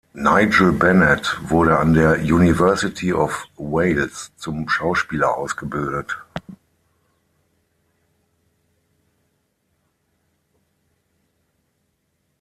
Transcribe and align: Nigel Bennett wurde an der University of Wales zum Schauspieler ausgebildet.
Nigel 0.15 0.71
Bennett 0.71 1.37
wurde 1.47 1.77
an 1.77 1.93
der 1.93 2.17
University 2.21 3.13
of 3.13 3.45
Wales 3.57 4.31
zum 4.35 4.67
Schauspieler 4.67 5.37
ausgebildet. 5.37 6.17